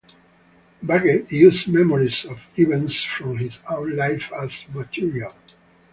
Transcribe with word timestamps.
Bagge 0.81 1.31
used 1.31 1.67
memories 1.67 2.25
of 2.25 2.41
events 2.57 3.03
from 3.03 3.37
his 3.37 3.59
own 3.69 3.95
life 3.95 4.31
as 4.33 4.65
material. 4.73 5.33